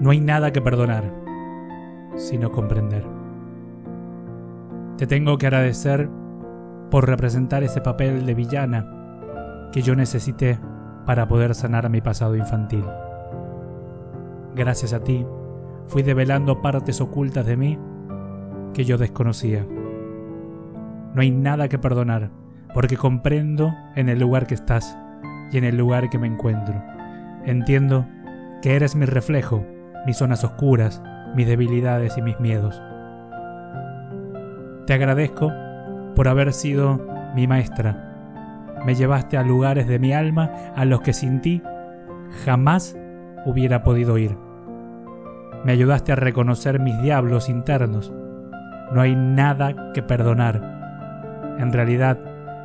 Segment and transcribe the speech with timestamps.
[0.00, 1.12] No hay nada que perdonar,
[2.16, 3.04] sino comprender.
[4.96, 6.08] Te tengo que agradecer
[6.90, 10.58] por representar ese papel de villana que yo necesité
[11.04, 12.84] para poder sanar mi pasado infantil.
[14.54, 15.26] Gracias a ti,
[15.86, 17.78] fui develando partes ocultas de mí
[18.74, 19.66] que yo desconocía.
[21.14, 22.30] No hay nada que perdonar,
[22.74, 24.96] porque comprendo en el lugar que estás
[25.50, 26.74] y en el lugar que me encuentro.
[27.44, 28.06] Entiendo
[28.62, 29.64] que eres mi reflejo,
[30.06, 31.02] mis zonas oscuras,
[31.34, 32.82] mis debilidades y mis miedos.
[34.86, 35.52] Te agradezco
[36.14, 38.04] por haber sido mi maestra.
[38.84, 41.62] Me llevaste a lugares de mi alma a los que sin ti
[42.44, 42.96] jamás
[43.44, 44.36] hubiera podido ir.
[45.64, 48.12] Me ayudaste a reconocer mis diablos internos.
[48.92, 51.56] No hay nada que perdonar.
[51.58, 52.18] En realidad,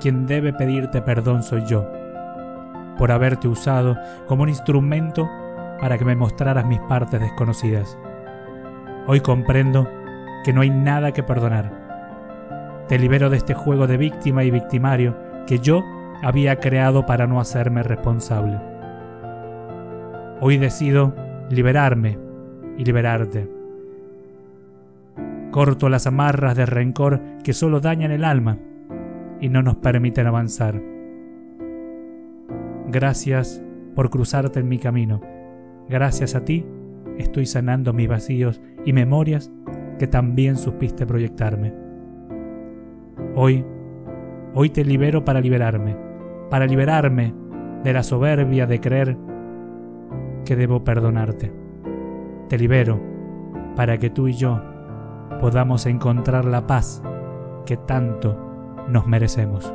[0.00, 1.90] quien debe pedirte perdón soy yo,
[2.96, 5.28] por haberte usado como un instrumento
[5.80, 7.98] para que me mostraras mis partes desconocidas.
[9.06, 9.88] Hoy comprendo
[10.44, 11.86] que no hay nada que perdonar
[12.88, 15.16] te libero de este juego de víctima y victimario
[15.46, 15.84] que yo
[16.22, 18.60] había creado para no hacerme responsable.
[20.40, 21.14] Hoy decido
[21.50, 22.18] liberarme
[22.76, 23.50] y liberarte.
[25.50, 28.58] Corto las amarras de rencor que solo dañan el alma
[29.40, 30.80] y no nos permiten avanzar.
[32.88, 33.62] Gracias
[33.94, 35.35] por cruzarte en mi camino.
[35.88, 36.66] Gracias a ti
[37.16, 39.50] estoy sanando mis vacíos y memorias
[39.98, 41.72] que también supiste proyectarme.
[43.34, 43.64] Hoy,
[44.54, 45.96] hoy te libero para liberarme,
[46.50, 47.34] para liberarme
[47.82, 49.16] de la soberbia de creer
[50.44, 51.52] que debo perdonarte.
[52.48, 53.00] Te libero
[53.74, 54.62] para que tú y yo
[55.40, 57.02] podamos encontrar la paz
[57.64, 59.72] que tanto nos merecemos.